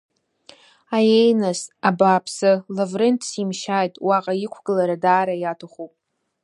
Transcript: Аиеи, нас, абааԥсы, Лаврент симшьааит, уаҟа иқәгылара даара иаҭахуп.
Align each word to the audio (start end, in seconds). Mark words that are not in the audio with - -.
Аиеи, 0.95 1.31
нас, 1.41 1.59
абааԥсы, 1.89 2.51
Лаврент 2.75 3.21
симшьааит, 3.29 3.93
уаҟа 4.07 4.33
иқәгылара 4.45 4.97
даара 5.03 5.35
иаҭахуп. 5.37 5.93